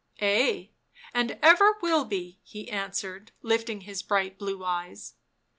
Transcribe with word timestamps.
"Ay, 0.19 0.71
and 1.13 1.37
ever 1.43 1.77
will 1.79 2.05
be," 2.05 2.39
he 2.41 2.71
answered, 2.71 3.31
lifting 3.43 3.81
his 3.81 4.01
bright 4.01 4.39
blue 4.39 4.63
eyes. 4.65 5.13